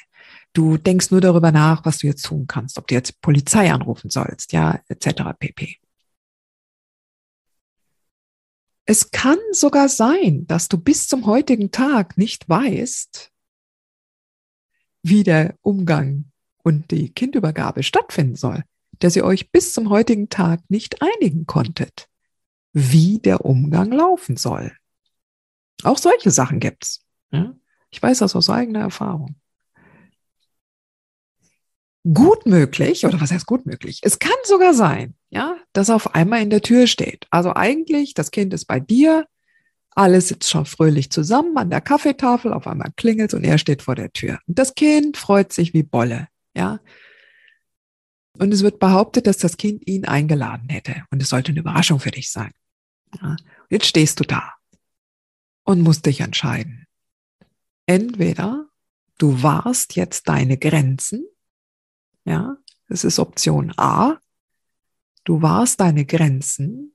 Du 0.52 0.76
denkst 0.76 1.10
nur 1.10 1.20
darüber 1.20 1.52
nach, 1.52 1.84
was 1.84 1.98
du 1.98 2.06
jetzt 2.06 2.24
tun 2.24 2.46
kannst, 2.46 2.78
ob 2.78 2.86
du 2.86 2.94
jetzt 2.94 3.20
Polizei 3.20 3.70
anrufen 3.70 4.10
sollst, 4.10 4.52
ja, 4.52 4.80
etc. 4.88 5.34
pp. 5.38 5.76
Es 8.84 9.10
kann 9.10 9.38
sogar 9.52 9.88
sein, 9.88 10.46
dass 10.46 10.68
du 10.68 10.78
bis 10.78 11.06
zum 11.06 11.26
heutigen 11.26 11.70
Tag 11.70 12.16
nicht 12.16 12.48
weißt, 12.48 13.30
wie 15.02 15.22
der 15.22 15.54
Umgang 15.60 16.32
und 16.62 16.90
die 16.90 17.12
Kindübergabe 17.12 17.82
stattfinden 17.82 18.36
soll 18.36 18.64
dass 18.98 19.16
ihr 19.16 19.24
euch 19.24 19.50
bis 19.50 19.72
zum 19.72 19.90
heutigen 19.90 20.28
Tag 20.28 20.60
nicht 20.68 21.00
einigen 21.02 21.46
konntet, 21.46 22.08
wie 22.72 23.18
der 23.18 23.44
Umgang 23.44 23.92
laufen 23.92 24.36
soll. 24.36 24.76
Auch 25.84 25.98
solche 25.98 26.30
Sachen 26.30 26.60
gibt's. 26.60 27.04
Ich 27.90 28.02
weiß 28.02 28.18
das 28.18 28.34
aus 28.34 28.50
eigener 28.50 28.80
Erfahrung. 28.80 29.36
Gut 32.14 32.46
möglich, 32.46 33.04
oder 33.04 33.20
was 33.20 33.32
heißt 33.32 33.46
gut 33.46 33.66
möglich? 33.66 34.00
Es 34.02 34.18
kann 34.18 34.36
sogar 34.44 34.72
sein, 34.72 35.14
ja, 35.30 35.56
dass 35.72 35.90
auf 35.90 36.14
einmal 36.14 36.42
in 36.42 36.50
der 36.50 36.62
Tür 36.62 36.86
steht. 36.86 37.26
Also 37.30 37.54
eigentlich, 37.54 38.14
das 38.14 38.30
Kind 38.30 38.54
ist 38.54 38.66
bei 38.66 38.80
dir, 38.80 39.26
alles 39.90 40.28
sitzt 40.28 40.48
schon 40.48 40.64
fröhlich 40.64 41.10
zusammen 41.10 41.56
an 41.56 41.70
der 41.70 41.80
Kaffeetafel, 41.80 42.52
auf 42.52 42.66
einmal 42.66 42.92
klingelt 42.96 43.34
und 43.34 43.44
er 43.44 43.58
steht 43.58 43.82
vor 43.82 43.94
der 43.94 44.12
Tür. 44.12 44.38
Und 44.46 44.58
das 44.58 44.74
Kind 44.74 45.16
freut 45.16 45.52
sich 45.52 45.74
wie 45.74 45.82
Bolle, 45.82 46.28
ja. 46.54 46.80
Und 48.38 48.54
es 48.54 48.62
wird 48.62 48.78
behauptet, 48.78 49.26
dass 49.26 49.38
das 49.38 49.56
Kind 49.56 49.86
ihn 49.88 50.04
eingeladen 50.04 50.68
hätte. 50.68 51.02
Und 51.10 51.20
es 51.20 51.28
sollte 51.28 51.50
eine 51.50 51.60
Überraschung 51.60 51.98
für 51.98 52.12
dich 52.12 52.30
sein. 52.30 52.52
Ja. 53.20 53.36
Jetzt 53.68 53.86
stehst 53.86 54.20
du 54.20 54.24
da 54.24 54.54
und 55.64 55.82
musst 55.82 56.06
dich 56.06 56.20
entscheiden. 56.20 56.86
Entweder 57.86 58.68
du 59.18 59.42
wahrst 59.42 59.96
jetzt 59.96 60.28
deine 60.28 60.56
Grenzen. 60.56 61.26
Ja, 62.28 62.58
das 62.88 63.04
ist 63.04 63.18
Option 63.18 63.72
A. 63.78 64.18
Du 65.24 65.40
wahrst 65.40 65.80
deine 65.80 66.04
Grenzen 66.04 66.94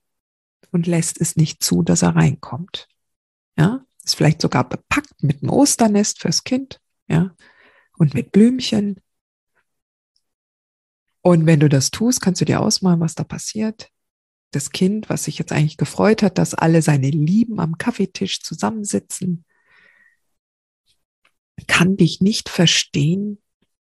und 0.70 0.86
lässt 0.86 1.20
es 1.20 1.34
nicht 1.34 1.62
zu, 1.62 1.82
dass 1.82 2.02
er 2.02 2.14
reinkommt. 2.14 2.88
Ja, 3.58 3.84
ist 4.04 4.14
vielleicht 4.14 4.40
sogar 4.40 4.68
bepackt 4.68 5.22
mit 5.22 5.42
einem 5.42 5.50
Osternest 5.50 6.20
fürs 6.20 6.44
Kind. 6.44 6.80
Ja, 7.08 7.34
und 7.98 8.14
mit 8.14 8.30
Blümchen 8.30 9.00
und 11.26 11.46
wenn 11.46 11.58
du 11.58 11.70
das 11.70 11.90
tust, 11.90 12.20
kannst 12.20 12.42
du 12.42 12.44
dir 12.44 12.60
ausmalen, 12.60 13.00
was 13.00 13.14
da 13.14 13.24
passiert. 13.24 13.90
Das 14.50 14.70
Kind, 14.70 15.08
was 15.08 15.24
sich 15.24 15.38
jetzt 15.38 15.52
eigentlich 15.52 15.78
gefreut 15.78 16.22
hat, 16.22 16.36
dass 16.36 16.52
alle 16.52 16.82
seine 16.82 17.08
Lieben 17.08 17.60
am 17.60 17.78
Kaffeetisch 17.78 18.42
zusammensitzen, 18.42 19.46
kann 21.66 21.96
dich 21.96 22.20
nicht 22.20 22.50
verstehen, 22.50 23.42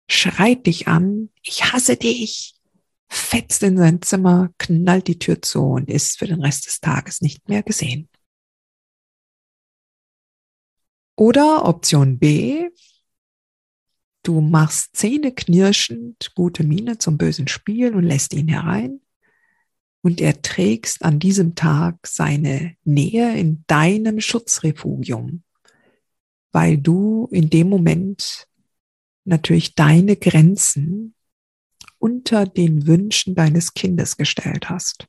schreit 0.08 0.66
dich 0.66 0.88
an, 0.88 1.30
ich 1.42 1.72
hasse 1.72 1.96
dich, 1.96 2.54
fetzt 3.08 3.62
in 3.62 3.76
sein 3.76 4.02
Zimmer, 4.02 4.50
knallt 4.58 5.08
die 5.08 5.18
Tür 5.18 5.40
zu 5.40 5.62
und 5.62 5.88
ist 5.88 6.18
für 6.18 6.26
den 6.26 6.42
Rest 6.42 6.66
des 6.66 6.80
Tages 6.80 7.20
nicht 7.20 7.48
mehr 7.48 7.62
gesehen. 7.62 8.08
Oder 11.16 11.64
Option 11.64 12.18
B, 12.18 12.68
Du 14.24 14.40
machst 14.40 14.96
zähneknirschend 14.96 16.32
gute 16.34 16.64
Miene 16.64 16.96
zum 16.96 17.18
bösen 17.18 17.46
Spiel 17.46 17.94
und 17.94 18.04
lässt 18.04 18.32
ihn 18.32 18.48
herein. 18.48 19.00
Und 20.00 20.20
erträgst 20.20 21.02
an 21.04 21.18
diesem 21.18 21.54
Tag 21.54 22.06
seine 22.06 22.74
Nähe 22.84 23.38
in 23.38 23.64
deinem 23.66 24.20
Schutzrefugium, 24.20 25.44
weil 26.52 26.76
du 26.76 27.28
in 27.30 27.48
dem 27.48 27.68
Moment 27.68 28.46
natürlich 29.24 29.74
deine 29.74 30.16
Grenzen 30.16 31.14
unter 31.98 32.46
den 32.46 32.86
Wünschen 32.86 33.34
deines 33.34 33.74
Kindes 33.74 34.16
gestellt 34.16 34.68
hast. 34.68 35.06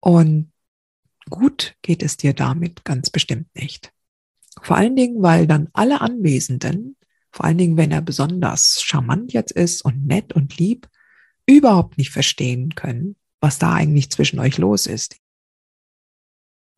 Und 0.00 0.52
gut 1.28 1.76
geht 1.82 2.02
es 2.02 2.16
dir 2.16 2.32
damit 2.32 2.84
ganz 2.84 3.10
bestimmt 3.10 3.54
nicht. 3.54 3.92
Vor 4.62 4.76
allen 4.76 4.96
Dingen, 4.96 5.22
weil 5.22 5.46
dann 5.46 5.68
alle 5.72 6.00
Anwesenden, 6.00 6.96
vor 7.30 7.44
allen 7.44 7.58
Dingen, 7.58 7.76
wenn 7.76 7.92
er 7.92 8.02
besonders 8.02 8.82
charmant 8.82 9.32
jetzt 9.32 9.52
ist 9.52 9.84
und 9.84 10.06
nett 10.06 10.32
und 10.32 10.58
lieb, 10.58 10.88
überhaupt 11.46 11.98
nicht 11.98 12.10
verstehen 12.10 12.74
können, 12.74 13.16
was 13.40 13.58
da 13.58 13.74
eigentlich 13.74 14.10
zwischen 14.10 14.38
euch 14.38 14.58
los 14.58 14.86
ist. 14.86 15.16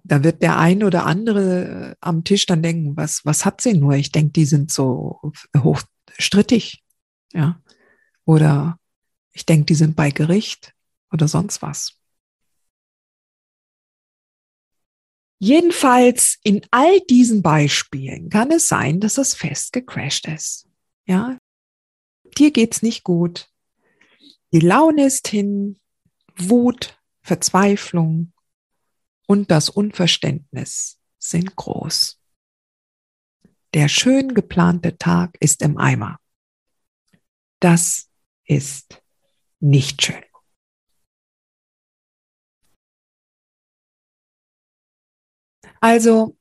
Da 0.05 0.25
wird 0.25 0.43
der 0.43 0.59
ein 0.59 0.83
oder 0.83 1.07
andere 1.07 1.93
äh, 1.93 1.97
am 2.01 2.25
Tisch 2.25 2.47
dann 2.47 2.63
denken, 2.63 2.97
was, 2.97 3.25
was 3.25 3.45
hat 3.45 3.61
sie 3.61 3.75
nur? 3.75 3.95
Ich 3.95 4.11
denke, 4.11 4.33
die 4.33 4.45
sind 4.45 4.71
so 4.71 5.33
hochstrittig, 5.57 6.83
ja. 7.33 7.61
Oder 8.25 8.79
ich 9.33 9.47
denke, 9.47 9.67
die 9.67 9.75
sind 9.75 9.97
bei 9.97 10.11
Gericht 10.11 10.75
oder 11.13 11.29
sonst 11.29 11.63
was. 11.63 11.99
Jedenfalls 15.39 16.39
in 16.45 16.65
all 16.71 17.01
diesen 17.01 17.43
Beispielen 17.43 18.31
kann 18.31 18.53
es 18.53 18.69
sein, 18.69 19.01
dass 19.01 19.15
das 19.15 19.35
Fest 19.35 19.73
gecrashed 19.73 20.29
ist. 20.29 20.69
Ja, 21.05 21.37
dir 22.39 22.53
geht's 22.53 22.83
nicht 22.83 23.03
gut. 23.03 23.49
Die 24.53 24.61
Laune 24.61 25.07
ist 25.07 25.27
hin, 25.27 25.81
Wut, 26.37 26.97
Verzweiflung 27.23 28.32
und 29.27 29.51
das 29.51 29.69
Unverständnis 29.69 30.99
sind 31.19 31.57
groß. 31.57 32.21
Der 33.75 33.89
schön 33.89 34.35
geplante 34.35 34.99
Tag 34.99 35.37
ist 35.41 35.63
im 35.63 35.79
Eimer. 35.79 36.19
Das 37.61 38.11
ist 38.45 39.03
nicht 39.61 40.03
schön. 40.03 40.23
Also, 45.81 46.37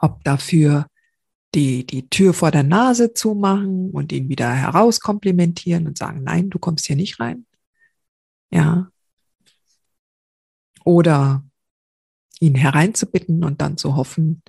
Ob 0.00 0.24
dafür 0.24 0.86
die, 1.56 1.86
die 1.86 2.08
Tür 2.08 2.34
vor 2.34 2.50
der 2.50 2.62
Nase 2.62 3.14
zumachen 3.14 3.90
und 3.90 4.12
ihn 4.12 4.28
wieder 4.28 4.52
herauskomplimentieren 4.52 5.86
und 5.86 5.96
sagen, 5.96 6.22
nein, 6.22 6.50
du 6.50 6.58
kommst 6.58 6.86
hier 6.86 6.96
nicht 6.96 7.18
rein. 7.18 7.46
Ja. 8.50 8.90
Oder 10.84 11.42
ihn 12.38 12.54
hereinzubitten 12.54 13.42
und 13.42 13.62
dann 13.62 13.78
zu 13.78 13.96
hoffen, 13.96 14.42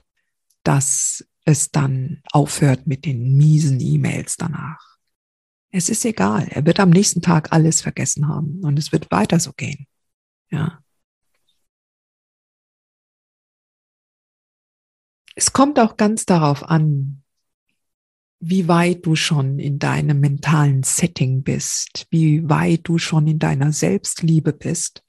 dass 0.64 1.26
es 1.46 1.72
dann 1.72 2.22
aufhört 2.32 2.88
mit 2.88 3.06
den 3.06 3.38
miesen 3.38 3.80
E-Mails 3.80 4.36
danach. 4.36 4.98
Es 5.72 5.88
ist 5.88 6.04
egal. 6.04 6.48
Er 6.50 6.66
wird 6.66 6.80
am 6.80 6.90
nächsten 6.90 7.22
Tag 7.22 7.54
alles 7.54 7.82
vergessen 7.82 8.28
haben 8.28 8.60
und 8.64 8.78
es 8.78 8.92
wird 8.92 9.10
weiter 9.12 9.40
so 9.40 9.54
gehen. 9.54 9.88
Ja. 10.52 10.80
Es 15.40 15.54
kommt 15.54 15.80
auch 15.80 15.98
ganz 15.98 16.26
darauf 16.26 16.64
an, 16.64 17.22
wie 18.40 18.68
weit 18.68 19.06
du 19.06 19.16
schon 19.16 19.60
in 19.60 19.78
deinem 19.78 20.20
mentalen 20.20 20.82
Setting 20.82 21.44
bist, 21.44 22.08
wie 22.10 22.50
weit 22.50 22.82
du 22.86 22.98
schon 22.98 23.28
in 23.28 23.38
deiner 23.38 23.72
Selbstliebe 23.72 24.52
bist 24.52 25.04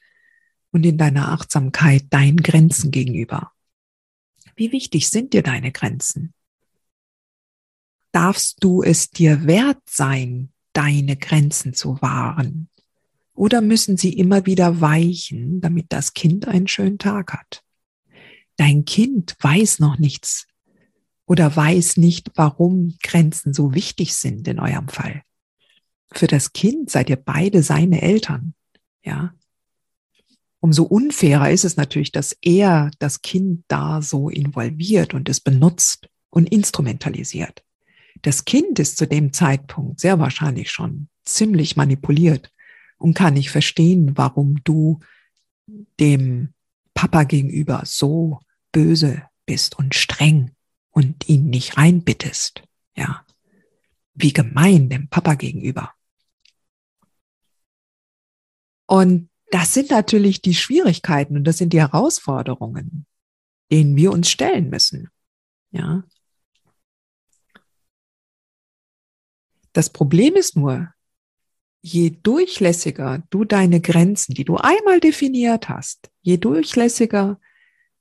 und 0.70 0.84
in 0.84 0.98
deiner 0.98 1.32
Achtsamkeit 1.32 2.04
deinen 2.10 2.42
Grenzen 2.42 2.90
gegenüber. 2.90 3.52
Wie 4.54 4.70
wichtig 4.70 5.08
sind 5.08 5.32
dir 5.32 5.42
deine 5.42 5.72
Grenzen? 5.72 6.34
Darfst 8.12 8.62
du 8.62 8.82
es 8.82 9.08
dir 9.08 9.46
wert 9.46 9.80
sein, 9.88 10.52
deine 10.74 11.16
Grenzen 11.16 11.72
zu 11.72 12.02
wahren? 12.02 12.68
Oder 13.32 13.62
müssen 13.62 13.96
sie 13.96 14.12
immer 14.12 14.44
wieder 14.44 14.82
weichen, 14.82 15.62
damit 15.62 15.86
das 15.88 16.12
Kind 16.12 16.46
einen 16.46 16.68
schönen 16.68 16.98
Tag 16.98 17.32
hat? 17.32 17.64
Dein 18.58 18.84
Kind 18.84 19.36
weiß 19.40 19.78
noch 19.78 19.98
nichts 19.98 20.46
oder 21.26 21.54
weiß 21.54 21.96
nicht, 21.96 22.32
warum 22.34 22.96
Grenzen 23.02 23.54
so 23.54 23.72
wichtig 23.72 24.14
sind 24.14 24.46
in 24.46 24.58
eurem 24.58 24.88
Fall. 24.88 25.22
Für 26.12 26.26
das 26.26 26.52
Kind 26.52 26.90
seid 26.90 27.08
ihr 27.08 27.16
beide 27.16 27.62
seine 27.62 28.02
Eltern, 28.02 28.54
ja. 29.02 29.32
Umso 30.60 30.82
unfairer 30.82 31.50
ist 31.50 31.64
es 31.64 31.76
natürlich, 31.76 32.10
dass 32.10 32.36
er 32.42 32.90
das 32.98 33.22
Kind 33.22 33.64
da 33.68 34.02
so 34.02 34.28
involviert 34.28 35.14
und 35.14 35.28
es 35.28 35.38
benutzt 35.38 36.08
und 36.30 36.50
instrumentalisiert. 36.50 37.62
Das 38.22 38.44
Kind 38.44 38.80
ist 38.80 38.96
zu 38.96 39.06
dem 39.06 39.32
Zeitpunkt 39.32 40.00
sehr 40.00 40.18
wahrscheinlich 40.18 40.72
schon 40.72 41.08
ziemlich 41.24 41.76
manipuliert 41.76 42.50
und 42.96 43.14
kann 43.14 43.34
nicht 43.34 43.50
verstehen, 43.50 44.16
warum 44.16 44.56
du 44.64 44.98
dem 46.00 46.48
Papa 46.92 47.22
gegenüber 47.22 47.82
so 47.84 48.40
böse 48.72 49.28
bist 49.46 49.78
und 49.78 49.94
streng 49.94 50.54
und 50.90 51.28
ihn 51.28 51.48
nicht 51.48 51.76
reinbittest. 51.76 52.62
Ja. 52.96 53.24
Wie 54.14 54.32
gemein 54.32 54.88
dem 54.88 55.08
Papa 55.08 55.34
gegenüber. 55.34 55.94
Und 58.86 59.30
das 59.50 59.74
sind 59.74 59.90
natürlich 59.90 60.42
die 60.42 60.54
Schwierigkeiten 60.54 61.36
und 61.36 61.44
das 61.44 61.58
sind 61.58 61.72
die 61.72 61.80
Herausforderungen, 61.80 63.06
denen 63.70 63.96
wir 63.96 64.12
uns 64.12 64.30
stellen 64.30 64.70
müssen. 64.70 65.08
Ja. 65.70 66.04
Das 69.72 69.90
Problem 69.90 70.34
ist 70.34 70.56
nur, 70.56 70.92
je 71.82 72.10
durchlässiger 72.10 73.22
du 73.30 73.44
deine 73.44 73.80
Grenzen, 73.80 74.34
die 74.34 74.44
du 74.44 74.56
einmal 74.56 75.00
definiert 75.00 75.68
hast, 75.68 76.10
je 76.22 76.36
durchlässiger 76.36 77.38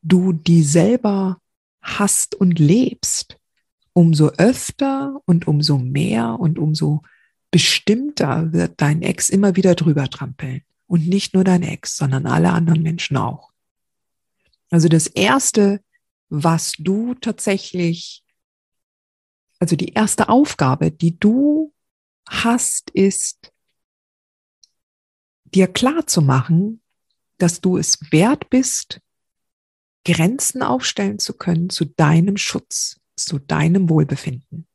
du 0.08 0.34
die 0.34 0.64
selber 0.64 1.42
hast 1.82 2.36
und 2.36 2.60
lebst, 2.60 3.38
umso 3.94 4.30
öfter 4.38 5.22
und 5.26 5.48
umso 5.48 5.78
mehr 5.78 6.40
und 6.40 6.60
umso 6.60 7.02
bestimmter 7.52 8.54
wird 8.54 8.80
dein 8.82 9.02
Ex 9.02 9.30
immer 9.30 9.56
wieder 9.56 9.76
drüber 9.76 10.10
trampeln. 10.10 10.62
Und 10.86 11.08
nicht 11.08 11.34
nur 11.34 11.44
dein 11.44 11.64
Ex, 11.64 11.98
sondern 11.98 12.26
alle 12.26 12.52
anderen 12.52 12.82
Menschen 12.82 13.18
auch. 13.18 13.52
Also 14.70 14.88
das 14.88 15.08
Erste, 15.08 15.82
was 16.30 16.74
du 16.78 17.14
tatsächlich, 17.16 18.24
also 19.60 19.76
die 19.76 19.94
erste 19.94 20.30
Aufgabe, 20.30 20.92
die 20.92 21.20
du 21.20 21.74
hast, 22.28 22.90
ist, 22.92 23.52
dir 25.46 25.68
klar 25.68 26.08
zu 26.08 26.22
machen, 26.22 26.82
dass 27.38 27.62
du 27.62 27.78
es 27.78 28.00
wert 28.12 28.50
bist, 28.50 29.02
Grenzen 30.08 30.64
aufstellen 30.64 31.20
zu 31.20 31.34
können 31.34 31.70
zu 31.70 31.84
deinem 31.84 32.38
Schutz, 32.38 33.00
zu 33.18 33.40
deinem 33.40 33.90
Wohlbefinden. 33.90 34.66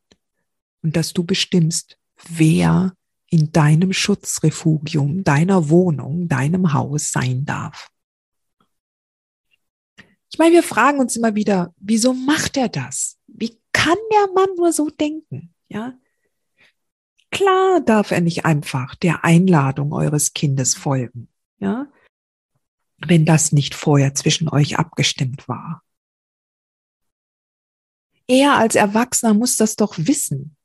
Und 0.82 0.96
dass 0.96 1.14
du 1.14 1.24
bestimmst, 1.24 1.96
wer 2.28 2.94
in 3.30 3.50
deinem 3.50 3.94
Schutzrefugium, 3.94 5.24
deiner 5.24 5.70
Wohnung, 5.70 6.28
deinem 6.28 6.74
Haus 6.74 7.10
sein 7.12 7.46
darf. 7.46 7.88
Ich 10.30 10.38
meine, 10.38 10.52
wir 10.52 10.62
fragen 10.62 10.98
uns 10.98 11.16
immer 11.16 11.34
wieder, 11.34 11.72
wieso 11.78 12.12
macht 12.12 12.58
er 12.58 12.68
das? 12.68 13.16
Wie 13.26 13.58
kann 13.72 13.96
der 14.12 14.32
Mann 14.34 14.54
nur 14.56 14.72
so 14.72 14.90
denken? 14.90 15.54
Ja? 15.68 15.98
Klar 17.30 17.80
darf 17.80 18.10
er 18.10 18.20
nicht 18.20 18.44
einfach 18.44 18.94
der 18.96 19.24
Einladung 19.24 19.94
eures 19.94 20.34
Kindes 20.34 20.74
folgen. 20.74 21.28
Ja? 21.58 21.90
Wenn 23.08 23.24
das 23.24 23.52
nicht 23.52 23.74
vorher 23.74 24.14
zwischen 24.14 24.48
euch 24.48 24.78
abgestimmt 24.78 25.48
war. 25.48 25.82
Er 28.26 28.56
als 28.56 28.74
Erwachsener 28.74 29.34
muss 29.34 29.56
das 29.56 29.76
doch 29.76 29.94
wissen. 29.98 30.56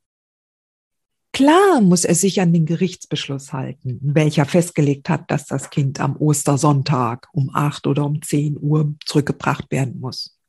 Klar 1.33 1.81
muss 1.81 2.03
er 2.03 2.15
sich 2.15 2.41
an 2.41 2.53
den 2.53 2.65
Gerichtsbeschluss 2.65 3.53
halten, 3.53 3.99
welcher 4.01 4.45
festgelegt 4.45 5.09
hat, 5.09 5.29
dass 5.29 5.45
das 5.45 5.69
Kind 5.69 5.99
am 5.99 6.15
Ostersonntag 6.15 7.27
um 7.31 7.51
acht 7.53 7.85
oder 7.85 8.05
um 8.05 8.21
zehn 8.21 8.57
Uhr 8.59 8.95
zurückgebracht 9.05 9.69
werden 9.69 9.99
muss. 9.99 10.39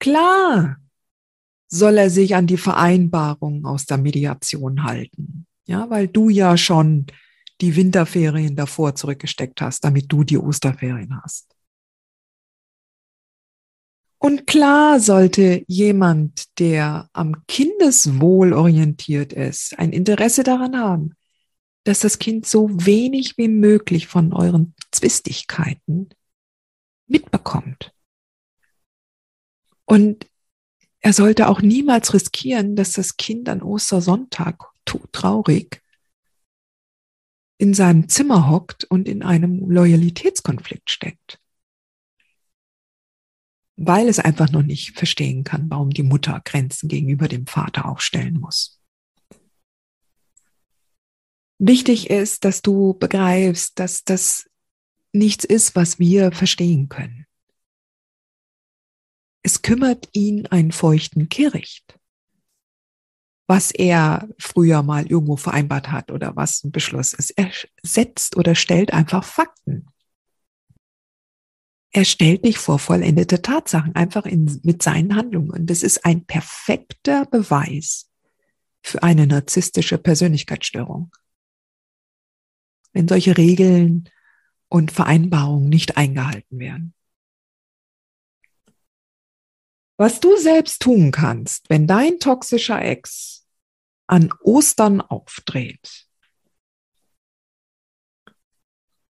Klar 0.00 0.78
soll 1.68 1.98
er 1.98 2.10
sich 2.10 2.34
an 2.34 2.46
die 2.46 2.56
Vereinbarungen 2.56 3.66
aus 3.66 3.84
der 3.86 3.98
Mediation 3.98 4.84
halten. 4.84 5.46
Ja, 5.66 5.90
weil 5.90 6.08
du 6.08 6.30
ja 6.30 6.56
schon 6.56 7.06
die 7.60 7.76
Winterferien 7.76 8.56
davor 8.56 8.94
zurückgesteckt 8.94 9.60
hast, 9.60 9.84
damit 9.84 10.06
du 10.12 10.24
die 10.24 10.38
Osterferien 10.38 11.20
hast. 11.22 11.54
Und 14.18 14.46
klar 14.46 14.98
sollte 14.98 15.64
jemand, 15.68 16.58
der 16.58 17.08
am 17.12 17.46
Kindeswohl 17.46 18.52
orientiert 18.52 19.32
ist, 19.32 19.78
ein 19.78 19.92
Interesse 19.92 20.42
daran 20.42 20.76
haben, 20.76 21.14
dass 21.84 22.00
das 22.00 22.18
Kind 22.18 22.44
so 22.44 22.68
wenig 22.84 23.38
wie 23.38 23.48
möglich 23.48 24.08
von 24.08 24.32
euren 24.32 24.74
Zwistigkeiten 24.90 26.08
mitbekommt. 27.06 27.92
Und 29.84 30.26
er 31.00 31.12
sollte 31.12 31.48
auch 31.48 31.62
niemals 31.62 32.12
riskieren, 32.12 32.74
dass 32.74 32.92
das 32.92 33.16
Kind 33.16 33.48
an 33.48 33.62
Ostersonntag 33.62 34.64
traurig 35.12 35.80
in 37.58 37.74
seinem 37.74 38.08
Zimmer 38.08 38.48
hockt 38.48 38.84
und 38.84 39.08
in 39.08 39.22
einem 39.22 39.68
Loyalitätskonflikt 39.68 40.90
steckt. 40.90 41.40
Weil 43.76 44.08
es 44.08 44.18
einfach 44.18 44.50
noch 44.50 44.62
nicht 44.62 44.96
verstehen 44.96 45.44
kann, 45.44 45.68
warum 45.68 45.90
die 45.90 46.02
Mutter 46.04 46.40
Grenzen 46.44 46.88
gegenüber 46.88 47.28
dem 47.28 47.46
Vater 47.46 47.86
aufstellen 47.86 48.40
muss. 48.40 48.80
Wichtig 51.58 52.08
ist, 52.08 52.44
dass 52.44 52.62
du 52.62 52.94
begreifst, 52.94 53.78
dass 53.80 54.04
das 54.04 54.48
nichts 55.12 55.44
ist, 55.44 55.74
was 55.74 55.98
wir 55.98 56.30
verstehen 56.30 56.88
können. 56.88 57.26
Es 59.42 59.62
kümmert 59.62 60.08
ihn 60.12 60.46
einen 60.46 60.70
feuchten 60.70 61.28
Kehricht, 61.28 61.97
was 63.48 63.70
er 63.70 64.28
früher 64.38 64.82
mal 64.82 65.06
irgendwo 65.06 65.36
vereinbart 65.36 65.90
hat 65.90 66.12
oder 66.12 66.36
was 66.36 66.62
ein 66.62 66.70
Beschluss 66.70 67.14
ist. 67.14 67.30
Er 67.30 67.50
setzt 67.82 68.36
oder 68.36 68.54
stellt 68.54 68.92
einfach 68.92 69.24
Fakten. 69.24 69.88
Er 71.90 72.04
stellt 72.04 72.44
dich 72.44 72.58
vor 72.58 72.78
vollendete 72.78 73.40
Tatsachen, 73.40 73.94
einfach 73.94 74.26
in, 74.26 74.60
mit 74.62 74.82
seinen 74.82 75.16
Handlungen. 75.16 75.50
Und 75.50 75.70
das 75.70 75.82
ist 75.82 76.04
ein 76.04 76.26
perfekter 76.26 77.24
Beweis 77.24 78.10
für 78.82 79.02
eine 79.02 79.26
narzisstische 79.26 79.96
Persönlichkeitsstörung. 79.96 81.10
Wenn 82.92 83.08
solche 83.08 83.38
Regeln 83.38 84.10
und 84.68 84.92
Vereinbarungen 84.92 85.70
nicht 85.70 85.96
eingehalten 85.96 86.58
werden. 86.58 86.94
Was 89.98 90.20
du 90.20 90.36
selbst 90.36 90.80
tun 90.80 91.10
kannst, 91.10 91.68
wenn 91.68 91.88
dein 91.88 92.20
toxischer 92.20 92.80
Ex 92.80 93.44
an 94.06 94.32
Ostern 94.42 95.00
aufdreht, 95.00 96.06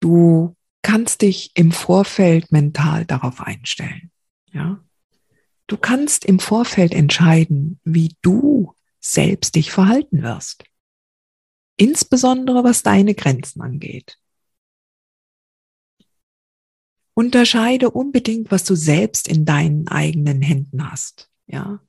du 0.01 0.57
kannst 0.81 1.21
dich 1.21 1.51
im 1.55 1.71
Vorfeld 1.71 2.51
mental 2.51 3.05
darauf 3.05 3.39
einstellen. 3.39 4.11
Ja? 4.51 4.83
Du 5.67 5.77
kannst 5.77 6.25
im 6.25 6.39
Vorfeld 6.39 6.93
entscheiden, 6.93 7.79
wie 7.85 8.17
du 8.21 8.75
selbst 8.99 9.55
dich 9.55 9.71
verhalten 9.71 10.21
wirst. 10.21 10.65
Insbesondere 11.77 12.65
was 12.65 12.83
deine 12.83 13.15
Grenzen 13.15 13.61
angeht. 13.61 14.19
Unterscheide 17.13 17.91
unbedingt, 17.91 18.51
was 18.51 18.63
du 18.63 18.75
selbst 18.75 19.27
in 19.27 19.45
deinen 19.45 19.87
eigenen 19.87 20.41
Händen 20.41 20.89
hast. 20.89 21.29
Ja? 21.45 21.79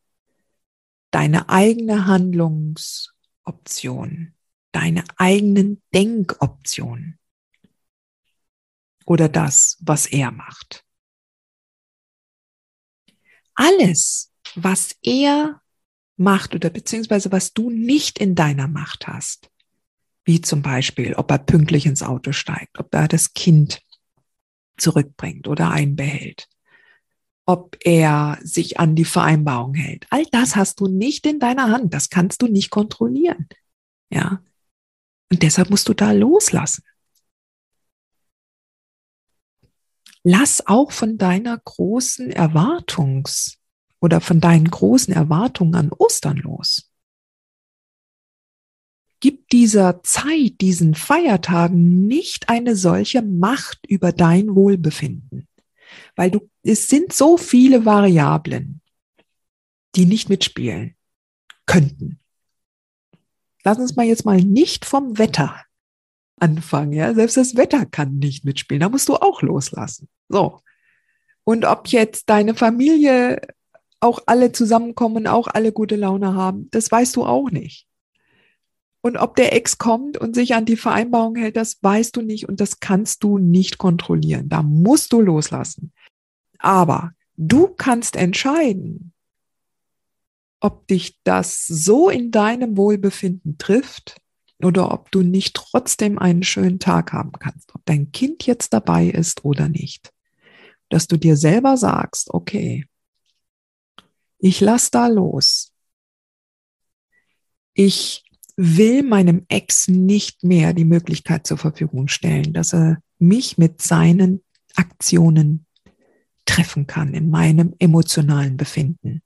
Deine 1.10 1.48
eigene 1.48 2.06
Handlungsoption, 2.06 4.34
deine 4.72 5.04
eigenen 5.16 5.80
Denkoptionen 5.94 7.18
oder 9.06 9.28
das, 9.28 9.78
was 9.80 10.06
er 10.06 10.30
macht. 10.30 10.84
Alles, 13.54 14.32
was 14.56 14.96
er 15.02 15.60
macht 16.16 16.54
oder 16.54 16.70
beziehungsweise 16.70 17.32
was 17.32 17.52
du 17.52 17.70
nicht 17.70 18.18
in 18.18 18.34
deiner 18.34 18.68
Macht 18.68 19.06
hast, 19.06 19.50
wie 20.24 20.40
zum 20.40 20.62
Beispiel, 20.62 21.14
ob 21.14 21.30
er 21.30 21.38
pünktlich 21.38 21.86
ins 21.86 22.02
Auto 22.02 22.32
steigt, 22.32 22.78
ob 22.78 22.94
er 22.94 23.08
das 23.08 23.34
Kind 23.34 23.80
zurückbringt 24.76 25.48
oder 25.48 25.70
einbehält, 25.70 26.48
ob 27.46 27.76
er 27.80 28.38
sich 28.42 28.78
an 28.80 28.94
die 28.96 29.04
Vereinbarung 29.04 29.74
hält. 29.74 30.06
All 30.10 30.24
das 30.32 30.56
hast 30.56 30.80
du 30.80 30.86
nicht 30.86 31.26
in 31.26 31.38
deiner 31.38 31.70
Hand. 31.70 31.94
Das 31.94 32.10
kannst 32.10 32.42
du 32.42 32.46
nicht 32.46 32.70
kontrollieren. 32.70 33.48
Ja. 34.10 34.42
Und 35.30 35.42
deshalb 35.42 35.70
musst 35.70 35.88
du 35.88 35.94
da 35.94 36.12
loslassen. 36.12 36.82
lass 40.24 40.66
auch 40.66 40.90
von 40.90 41.18
deiner 41.18 41.56
großen 41.58 42.32
Erwartungs- 42.32 43.58
oder 44.00 44.20
von 44.20 44.40
deinen 44.40 44.68
großen 44.68 45.14
Erwartungen 45.14 45.74
an 45.76 45.92
Ostern 45.92 46.38
los. 46.38 46.90
Gib 49.24 49.48
dieser 49.48 50.02
Zeit, 50.02 50.60
diesen 50.60 50.94
Feiertagen 50.94 52.06
nicht 52.06 52.50
eine 52.50 52.76
solche 52.76 53.22
Macht 53.22 53.78
über 53.88 54.12
dein 54.12 54.54
Wohlbefinden, 54.54 55.48
weil 56.14 56.30
du, 56.30 56.50
es 56.62 56.88
sind 56.88 57.14
so 57.14 57.38
viele 57.38 57.86
Variablen, 57.86 58.82
die 59.94 60.04
nicht 60.04 60.28
mitspielen 60.28 60.94
könnten. 61.64 62.20
Lass 63.64 63.78
uns 63.78 63.96
mal 63.96 64.04
jetzt 64.04 64.26
mal 64.26 64.42
nicht 64.42 64.84
vom 64.84 65.16
Wetter 65.16 65.58
anfangen. 66.38 66.92
Ja? 66.92 67.14
Selbst 67.14 67.38
das 67.38 67.56
Wetter 67.56 67.86
kann 67.86 68.18
nicht 68.18 68.44
mitspielen. 68.44 68.82
Da 68.82 68.90
musst 68.90 69.08
du 69.08 69.14
auch 69.14 69.40
loslassen. 69.40 70.06
So. 70.28 70.60
Und 71.44 71.64
ob 71.64 71.88
jetzt 71.88 72.28
deine 72.28 72.54
Familie 72.54 73.40
auch 74.00 74.24
alle 74.26 74.52
zusammenkommen, 74.52 75.26
auch 75.26 75.48
alle 75.48 75.72
gute 75.72 75.96
Laune 75.96 76.34
haben, 76.34 76.68
das 76.72 76.92
weißt 76.92 77.16
du 77.16 77.24
auch 77.24 77.50
nicht. 77.50 77.88
Und 79.04 79.18
ob 79.18 79.36
der 79.36 79.52
Ex 79.52 79.76
kommt 79.76 80.16
und 80.16 80.34
sich 80.34 80.54
an 80.54 80.64
die 80.64 80.78
Vereinbarung 80.78 81.36
hält, 81.36 81.56
das 81.56 81.76
weißt 81.82 82.16
du 82.16 82.22
nicht 82.22 82.48
und 82.48 82.62
das 82.62 82.80
kannst 82.80 83.22
du 83.22 83.36
nicht 83.36 83.76
kontrollieren. 83.76 84.48
Da 84.48 84.62
musst 84.62 85.12
du 85.12 85.20
loslassen. 85.20 85.92
Aber 86.58 87.12
du 87.36 87.68
kannst 87.68 88.16
entscheiden, 88.16 89.12
ob 90.58 90.86
dich 90.86 91.18
das 91.22 91.66
so 91.66 92.08
in 92.08 92.30
deinem 92.30 92.78
Wohlbefinden 92.78 93.58
trifft 93.58 94.22
oder 94.62 94.90
ob 94.90 95.10
du 95.10 95.20
nicht 95.20 95.54
trotzdem 95.54 96.18
einen 96.18 96.42
schönen 96.42 96.78
Tag 96.78 97.12
haben 97.12 97.32
kannst, 97.32 97.74
ob 97.74 97.84
dein 97.84 98.10
Kind 98.10 98.46
jetzt 98.46 98.72
dabei 98.72 99.08
ist 99.08 99.44
oder 99.44 99.68
nicht. 99.68 100.14
Dass 100.88 101.08
du 101.08 101.18
dir 101.18 101.36
selber 101.36 101.76
sagst, 101.76 102.32
okay, 102.32 102.86
ich 104.38 104.62
lass 104.62 104.90
da 104.90 105.08
los. 105.08 105.74
Ich 107.74 108.23
will 108.56 109.02
meinem 109.02 109.44
Ex 109.48 109.88
nicht 109.88 110.44
mehr 110.44 110.72
die 110.72 110.84
Möglichkeit 110.84 111.46
zur 111.46 111.58
Verfügung 111.58 112.08
stellen, 112.08 112.52
dass 112.52 112.72
er 112.72 112.98
mich 113.18 113.58
mit 113.58 113.82
seinen 113.82 114.42
Aktionen 114.74 115.66
treffen 116.44 116.86
kann 116.86 117.14
in 117.14 117.30
meinem 117.30 117.74
emotionalen 117.78 118.56
Befinden. 118.56 119.22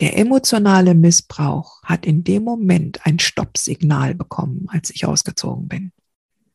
Der 0.00 0.16
emotionale 0.16 0.94
Missbrauch 0.94 1.82
hat 1.82 2.06
in 2.06 2.24
dem 2.24 2.42
Moment 2.42 3.04
ein 3.06 3.18
Stoppsignal 3.18 4.14
bekommen, 4.14 4.66
als 4.68 4.90
ich 4.90 5.04
ausgezogen 5.04 5.68
bin. 5.68 5.92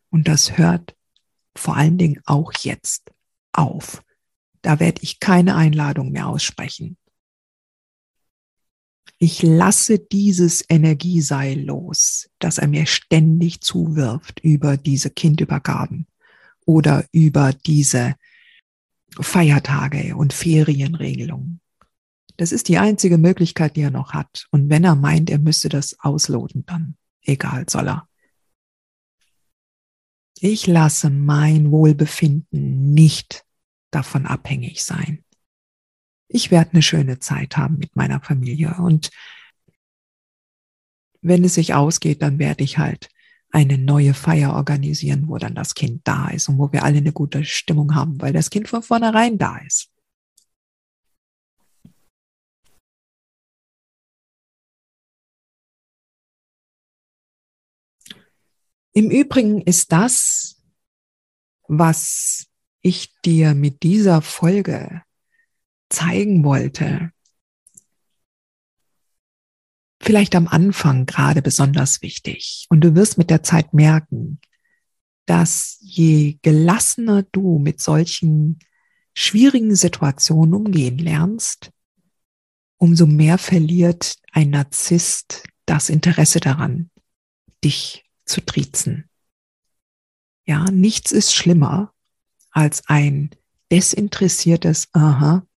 Und 0.10 0.28
das 0.28 0.58
hört 0.58 0.96
vor 1.56 1.78
allen 1.78 1.98
Dingen 1.98 2.22
auch 2.26 2.52
jetzt 2.54 3.12
auf. 3.54 4.04
Da 4.62 4.80
werde 4.80 5.04
ich 5.04 5.20
keine 5.20 5.56
Einladung 5.56 6.12
mehr 6.12 6.28
aussprechen. 6.28 6.98
Ich 9.18 9.42
lasse 9.42 10.00
dieses 10.00 10.64
Energieseil 10.68 11.62
los, 11.62 12.30
das 12.40 12.58
er 12.58 12.68
mir 12.68 12.86
ständig 12.86 13.62
zuwirft 13.62 14.42
über 14.42 14.76
diese 14.78 15.10
Kindübergaben 15.10 16.08
oder 16.66 17.06
über 17.12 17.54
diese 17.54 18.16
Feiertage 19.20 20.16
und 20.16 20.34
Ferienregelungen. 20.34 21.62
Das 22.38 22.52
ist 22.52 22.68
die 22.68 22.78
einzige 22.78 23.18
Möglichkeit, 23.18 23.78
die 23.78 23.82
er 23.82 23.92
noch 23.92 24.14
hat. 24.14 24.48
Und 24.52 24.70
wenn 24.70 24.84
er 24.84 24.96
meint, 24.96 25.30
er 25.30 25.40
müsste 25.40 25.70
das 25.70 25.98
ausloten, 26.00 26.66
dann 26.66 26.98
egal 27.22 27.70
soll 27.70 27.88
er. 27.88 28.10
Ich 30.40 30.68
lasse 30.68 31.10
mein 31.10 31.72
Wohlbefinden 31.72 32.94
nicht 32.94 33.46
davon 33.90 34.26
abhängig 34.26 34.84
sein. 34.84 35.25
Ich 36.28 36.52
werde 36.52 36.72
eine 36.74 36.82
schöne 36.82 37.20
Zeit 37.20 37.58
haben 37.58 37.78
mit 37.78 37.96
meiner 37.96 38.20
Familie 38.22 38.76
und 38.80 39.10
wenn 41.22 41.44
es 41.44 41.56
sich 41.56 41.74
ausgeht, 41.74 42.22
dann 42.22 42.38
werde 42.40 42.64
ich 42.64 42.78
halt 42.78 43.10
eine 43.50 43.78
neue 43.78 44.14
Feier 44.14 44.54
organisieren, 44.54 45.28
wo 45.28 45.38
dann 45.38 45.56
das 45.56 45.74
Kind 45.76 46.02
da 46.08 46.30
ist 46.30 46.50
und 46.50 46.58
wo 46.60 46.72
wir 46.72 46.84
alle 46.84 46.98
eine 46.98 47.14
gute 47.14 47.44
Stimmung 47.46 47.96
haben, 47.96 48.22
weil 48.22 48.34
das 48.34 48.50
Kind 48.50 48.68
von 48.68 48.84
vornherein 48.84 49.38
da 49.38 49.58
ist. 49.58 49.90
Im 58.94 59.10
Übrigen 59.10 59.62
ist 59.62 59.92
das, 59.92 60.62
was 61.68 62.48
ich 62.82 63.20
dir 63.22 63.56
mit 63.56 63.84
dieser 63.84 64.22
Folge 64.22 65.02
zeigen 65.90 66.44
wollte, 66.44 67.12
vielleicht 70.02 70.36
am 70.36 70.48
Anfang 70.48 71.06
gerade 71.06 71.42
besonders 71.42 72.02
wichtig. 72.02 72.68
Und 72.70 72.82
du 72.82 72.96
wirst 72.96 73.18
mit 73.18 73.30
der 73.30 73.44
Zeit 73.44 73.74
merken, 73.74 74.40
dass 75.26 75.78
je 75.82 76.38
gelassener 76.44 77.24
du 77.24 77.58
mit 77.58 77.82
solchen 77.82 78.60
schwierigen 79.16 79.76
Situationen 79.76 80.54
umgehen 80.54 80.98
lernst, 80.98 81.72
umso 82.78 83.08
mehr 83.08 83.38
verliert 83.38 84.18
ein 84.32 84.52
Narzisst 84.52 85.44
das 85.66 85.90
Interesse 85.90 86.40
daran, 86.40 86.92
dich 87.64 88.06
zu 88.26 88.42
triezen. 88.42 89.10
Ja, 90.46 90.70
nichts 90.70 91.12
ist 91.12 91.34
schlimmer 91.34 91.94
als 92.52 92.84
ein 92.88 93.32
desinteressiertes 93.72 94.90
Aha 94.94 95.48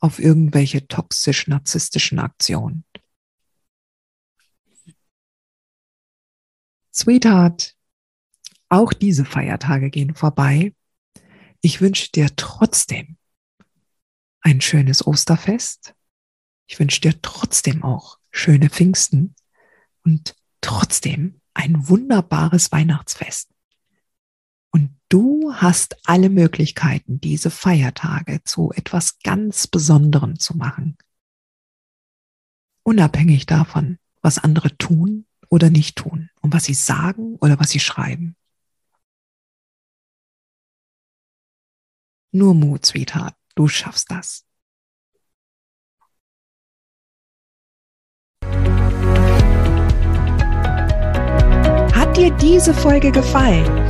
auf 0.00 0.18
irgendwelche 0.18 0.88
toxisch-narzisstischen 0.88 2.18
Aktionen. 2.18 2.84
Sweetheart, 6.92 7.76
auch 8.68 8.92
diese 8.92 9.24
Feiertage 9.24 9.90
gehen 9.90 10.14
vorbei. 10.14 10.74
Ich 11.60 11.80
wünsche 11.80 12.10
dir 12.10 12.34
trotzdem 12.36 13.16
ein 14.40 14.60
schönes 14.60 15.06
Osterfest. 15.06 15.94
Ich 16.66 16.78
wünsche 16.78 17.00
dir 17.00 17.20
trotzdem 17.20 17.82
auch 17.82 18.18
schöne 18.30 18.70
Pfingsten 18.70 19.34
und 20.04 20.34
trotzdem 20.60 21.40
ein 21.52 21.88
wunderbares 21.88 22.72
Weihnachtsfest. 22.72 23.49
Du 25.10 25.52
hast 25.52 25.96
alle 26.08 26.30
Möglichkeiten, 26.30 27.20
diese 27.20 27.50
Feiertage 27.50 28.44
zu 28.44 28.70
etwas 28.70 29.18
ganz 29.18 29.66
Besonderem 29.66 30.38
zu 30.38 30.56
machen. 30.56 30.96
Unabhängig 32.84 33.44
davon, 33.44 33.98
was 34.22 34.38
andere 34.38 34.76
tun 34.78 35.26
oder 35.48 35.68
nicht 35.68 35.96
tun 35.96 36.30
und 36.42 36.52
was 36.52 36.64
sie 36.66 36.74
sagen 36.74 37.34
oder 37.40 37.58
was 37.58 37.70
sie 37.70 37.80
schreiben. 37.80 38.36
Nur 42.30 42.54
Mut, 42.54 42.86
Sweetheart, 42.86 43.34
du 43.56 43.66
schaffst 43.66 44.12
das. 44.12 44.46
Hat 51.96 52.16
dir 52.16 52.30
diese 52.40 52.72
Folge 52.72 53.10
gefallen? 53.10 53.79